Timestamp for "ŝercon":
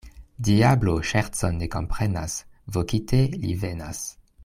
1.09-1.59